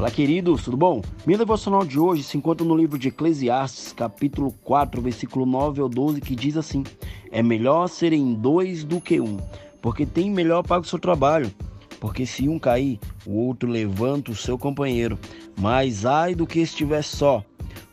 Olá, 0.00 0.10
queridos, 0.10 0.64
tudo 0.64 0.78
bom? 0.78 1.02
Minha 1.26 1.36
devocional 1.36 1.84
de 1.84 1.98
hoje 1.98 2.22
se 2.22 2.34
encontra 2.38 2.66
no 2.66 2.74
livro 2.74 2.98
de 2.98 3.08
Eclesiastes, 3.08 3.92
capítulo 3.92 4.50
4, 4.64 4.98
versículo 5.02 5.44
9 5.44 5.82
ao 5.82 5.90
12, 5.90 6.22
que 6.22 6.34
diz 6.34 6.56
assim: 6.56 6.84
É 7.30 7.42
melhor 7.42 7.86
serem 7.86 8.32
dois 8.32 8.82
do 8.82 8.98
que 8.98 9.20
um, 9.20 9.36
porque 9.82 10.06
tem 10.06 10.30
melhor 10.30 10.62
pago 10.62 10.86
o 10.86 10.88
seu 10.88 10.98
trabalho. 10.98 11.52
Porque 12.00 12.24
se 12.24 12.48
um 12.48 12.58
cair, 12.58 12.98
o 13.26 13.46
outro 13.46 13.68
levanta 13.68 14.30
o 14.30 14.34
seu 14.34 14.56
companheiro. 14.56 15.18
Mas 15.60 16.06
ai 16.06 16.34
do 16.34 16.46
que 16.46 16.60
estiver 16.60 17.02
só, 17.02 17.44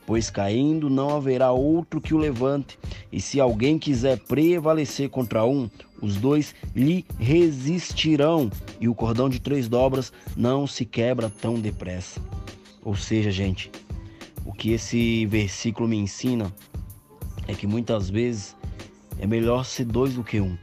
pois 0.06 0.30
caindo 0.30 0.90
não 0.90 1.14
haverá 1.14 1.52
outro 1.52 2.00
que 2.00 2.14
o 2.14 2.18
levante. 2.18 2.80
E 3.12 3.20
se 3.20 3.38
alguém 3.38 3.78
quiser 3.78 4.18
prevalecer 4.20 5.10
contra 5.10 5.44
um, 5.44 5.70
os 6.02 6.16
dois 6.18 6.54
lhe 6.76 7.06
resistirão, 7.20 8.50
e 8.80 8.88
o 8.88 8.96
cordão 8.96 9.30
de 9.30 9.40
três 9.40 9.68
dobras 9.68 10.12
não 10.36 10.68
se 10.68 10.86
quebra 10.86 11.30
tão 11.30 11.60
depressa. 11.60 12.22
Ou 12.84 12.96
seja, 12.96 13.32
gente, 13.32 13.72
o 14.46 14.54
que 14.54 14.72
esse 14.72 15.26
versículo 15.26 15.88
me 15.88 15.98
ensina 15.98 16.54
é 17.48 17.54
que 17.54 17.68
muitas 17.68 18.10
vezes 18.10 18.56
é 19.20 19.28
melhor 19.28 19.66
ser 19.66 19.86
dois 19.86 20.14
do 20.14 20.24
que 20.24 20.40
um. 20.40 20.58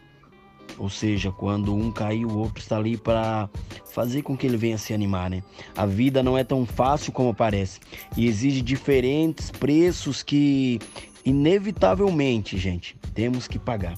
Ou 0.79 0.89
seja, 0.89 1.31
quando 1.31 1.75
um 1.75 1.93
cair, 1.93 2.25
o 2.25 2.37
outro 2.37 2.61
está 2.61 2.77
ali 2.77 2.97
para 2.97 3.49
fazer 3.93 4.23
com 4.23 4.37
que 4.37 4.47
ele 4.47 4.57
venha 4.57 4.77
se 4.77 4.93
animar, 4.93 5.31
né? 5.31 5.43
A 5.77 5.87
vida 5.87 6.23
não 6.23 6.37
é 6.37 6.43
tão 6.43 6.67
fácil 6.67 7.13
como 7.13 7.33
parece 7.33 7.79
e 8.17 8.27
exige 8.27 8.61
diferentes 8.61 9.51
preços 9.51 10.23
que 10.23 10.81
inevitavelmente, 11.25 12.59
gente, 12.59 12.97
temos 13.15 13.47
que 13.47 13.59
pagar. 13.59 13.97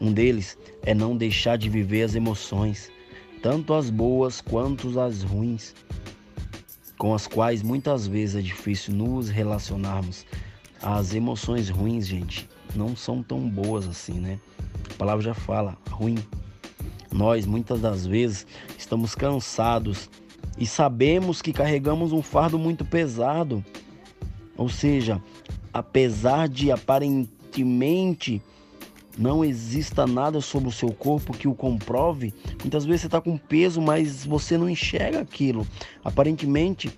Um 0.00 0.12
deles 0.12 0.56
é 0.82 0.94
não 0.94 1.16
deixar 1.16 1.58
de 1.58 1.68
viver 1.68 2.02
as 2.02 2.14
emoções, 2.14 2.90
tanto 3.42 3.74
as 3.74 3.90
boas 3.90 4.40
quanto 4.40 4.98
as 5.00 5.22
ruins, 5.22 5.74
com 6.96 7.14
as 7.14 7.26
quais 7.26 7.62
muitas 7.62 8.06
vezes 8.06 8.36
é 8.36 8.40
difícil 8.40 8.94
nos 8.94 9.28
relacionarmos. 9.28 10.24
As 10.80 11.14
emoções 11.14 11.68
ruins, 11.68 12.06
gente, 12.06 12.48
não 12.74 12.94
são 12.94 13.22
tão 13.22 13.48
boas 13.48 13.88
assim, 13.88 14.20
né? 14.20 14.38
A 14.92 14.94
palavra 14.94 15.24
já 15.24 15.34
fala, 15.34 15.76
ruim. 15.90 16.18
Nós 17.12 17.46
muitas 17.46 17.80
das 17.80 18.06
vezes 18.06 18.46
estamos 18.76 19.14
cansados 19.14 20.08
e 20.56 20.66
sabemos 20.66 21.42
que 21.42 21.52
carregamos 21.52 22.12
um 22.12 22.22
fardo 22.22 22.58
muito 22.58 22.84
pesado. 22.84 23.64
Ou 24.56 24.68
seja, 24.68 25.22
apesar 25.72 26.48
de 26.48 26.70
aparentemente 26.70 28.42
não 29.18 29.44
exista 29.44 30.06
nada 30.06 30.40
sobre 30.40 30.68
o 30.68 30.72
seu 30.72 30.92
corpo 30.92 31.36
que 31.36 31.48
o 31.48 31.54
comprove, 31.54 32.32
muitas 32.60 32.84
vezes 32.84 33.02
você 33.02 33.06
está 33.08 33.20
com 33.20 33.36
peso, 33.36 33.80
mas 33.82 34.24
você 34.24 34.56
não 34.56 34.70
enxerga 34.70 35.20
aquilo. 35.20 35.66
Aparentemente 36.04 36.90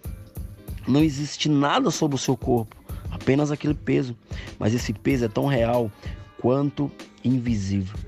não 0.87 1.03
existe 1.03 1.49
nada 1.49 1.91
sobre 1.91 2.17
o 2.17 2.19
seu 2.19 2.37
corpo, 2.37 2.77
apenas 3.11 3.51
aquele 3.51 3.75
peso. 3.75 4.15
Mas 4.59 4.75
esse 4.75 4.93
peso 4.93 5.25
é 5.25 5.29
tão 5.29 5.47
real 5.47 5.91
quanto 6.39 6.91
invisível. 7.25 7.99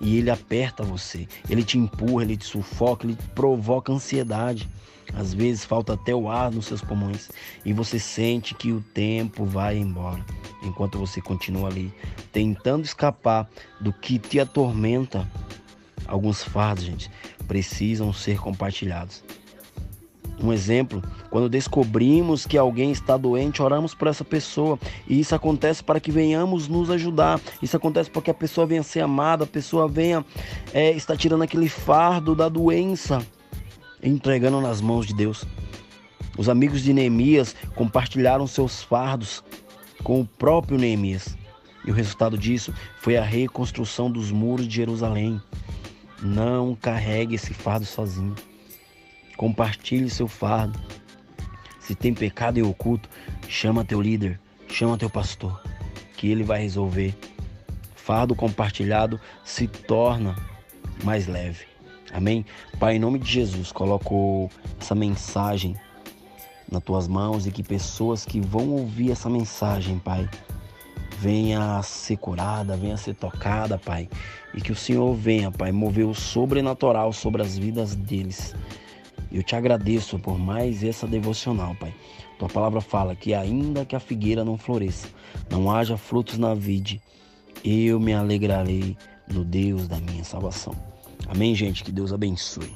E 0.00 0.16
ele 0.16 0.30
aperta 0.30 0.82
você, 0.82 1.28
ele 1.48 1.62
te 1.62 1.78
empurra, 1.78 2.22
ele 2.22 2.36
te 2.36 2.46
sufoca, 2.46 3.06
ele 3.06 3.16
provoca 3.34 3.92
ansiedade. 3.92 4.68
Às 5.14 5.34
vezes 5.34 5.64
falta 5.64 5.94
até 5.94 6.14
o 6.14 6.28
ar 6.28 6.50
nos 6.50 6.66
seus 6.66 6.80
pulmões 6.80 7.30
e 7.64 7.72
você 7.72 7.98
sente 7.98 8.54
que 8.54 8.70
o 8.72 8.80
tempo 8.80 9.44
vai 9.44 9.76
embora, 9.76 10.24
enquanto 10.62 10.98
você 10.98 11.20
continua 11.20 11.68
ali 11.68 11.92
tentando 12.32 12.84
escapar 12.84 13.48
do 13.80 13.92
que 13.92 14.18
te 14.18 14.40
atormenta. 14.40 15.26
Alguns 16.06 16.42
fardos, 16.42 16.84
gente, 16.84 17.10
precisam 17.46 18.12
ser 18.12 18.38
compartilhados. 18.38 19.22
Um 20.42 20.52
exemplo, 20.52 21.02
quando 21.28 21.50
descobrimos 21.50 22.46
que 22.46 22.56
alguém 22.56 22.90
está 22.90 23.16
doente, 23.16 23.60
oramos 23.60 23.94
por 23.94 24.08
essa 24.08 24.24
pessoa. 24.24 24.78
E 25.06 25.20
isso 25.20 25.34
acontece 25.34 25.84
para 25.84 26.00
que 26.00 26.10
venhamos 26.10 26.66
nos 26.66 26.90
ajudar. 26.90 27.38
Isso 27.62 27.76
acontece 27.76 28.10
para 28.10 28.22
que 28.22 28.30
a 28.30 28.34
pessoa 28.34 28.66
venha 28.66 28.82
ser 28.82 29.00
amada, 29.00 29.44
a 29.44 29.46
pessoa 29.46 29.86
venha 29.86 30.24
é, 30.72 30.92
estar 30.92 31.16
tirando 31.16 31.42
aquele 31.42 31.68
fardo 31.68 32.34
da 32.34 32.48
doença, 32.48 33.24
entregando 34.02 34.60
nas 34.62 34.80
mãos 34.80 35.06
de 35.06 35.14
Deus. 35.14 35.44
Os 36.38 36.48
amigos 36.48 36.82
de 36.82 36.94
Neemias 36.94 37.54
compartilharam 37.74 38.46
seus 38.46 38.82
fardos 38.82 39.44
com 40.02 40.20
o 40.20 40.26
próprio 40.26 40.78
Neemias. 40.78 41.36
E 41.86 41.90
o 41.90 41.94
resultado 41.94 42.36
disso 42.36 42.74
foi 43.00 43.16
a 43.16 43.22
reconstrução 43.22 44.10
dos 44.10 44.30
muros 44.30 44.68
de 44.68 44.76
Jerusalém. 44.76 45.40
Não 46.22 46.74
carregue 46.74 47.34
esse 47.34 47.54
fardo 47.54 47.86
sozinho. 47.86 48.34
Compartilhe 49.36 50.10
seu 50.10 50.28
fardo. 50.28 50.78
Se 51.78 51.94
tem 51.94 52.12
pecado 52.12 52.58
em 52.58 52.62
oculto, 52.62 53.08
chama 53.48 53.84
teu 53.84 54.00
líder, 54.00 54.38
chama 54.68 54.98
teu 54.98 55.08
pastor, 55.08 55.60
que 56.16 56.28
ele 56.28 56.44
vai 56.44 56.60
resolver. 56.60 57.14
Fardo 57.94 58.34
compartilhado 58.34 59.18
se 59.44 59.66
torna 59.66 60.36
mais 61.02 61.26
leve. 61.26 61.64
Amém? 62.12 62.44
Pai, 62.78 62.96
em 62.96 62.98
nome 62.98 63.18
de 63.18 63.30
Jesus, 63.30 63.72
coloco 63.72 64.50
essa 64.80 64.94
mensagem 64.94 65.76
nas 66.70 66.82
tuas 66.82 67.08
mãos 67.08 67.46
e 67.46 67.50
que 67.50 67.62
pessoas 67.62 68.24
que 68.24 68.40
vão 68.40 68.70
ouvir 68.70 69.10
essa 69.10 69.28
mensagem, 69.28 69.98
Pai, 69.98 70.28
venha 71.18 71.78
a 71.78 71.82
ser 71.82 72.16
curada, 72.16 72.76
venha 72.76 72.94
a 72.94 72.98
ser 72.98 73.14
tocada, 73.14 73.78
Pai. 73.78 74.08
E 74.54 74.60
que 74.60 74.72
o 74.72 74.76
Senhor 74.76 75.14
venha, 75.14 75.50
Pai, 75.50 75.72
mover 75.72 76.06
o 76.06 76.14
sobrenatural 76.14 77.12
sobre 77.12 77.42
as 77.42 77.58
vidas 77.58 77.94
deles. 77.94 78.54
Eu 79.30 79.42
te 79.42 79.54
agradeço 79.54 80.18
por 80.18 80.38
mais 80.38 80.82
essa 80.82 81.06
devocional, 81.06 81.74
Pai. 81.76 81.94
Tua 82.38 82.48
palavra 82.48 82.80
fala 82.80 83.14
que 83.14 83.34
ainda 83.34 83.84
que 83.84 83.94
a 83.94 84.00
figueira 84.00 84.44
não 84.44 84.56
floresça, 84.56 85.08
não 85.50 85.70
haja 85.70 85.96
frutos 85.96 86.38
na 86.38 86.54
vide, 86.54 87.00
eu 87.62 88.00
me 88.00 88.14
alegrarei 88.14 88.96
no 89.28 89.44
Deus 89.44 89.86
da 89.86 89.98
minha 89.98 90.24
salvação. 90.24 90.74
Amém, 91.28 91.54
gente? 91.54 91.84
Que 91.84 91.92
Deus 91.92 92.12
abençoe. 92.12 92.72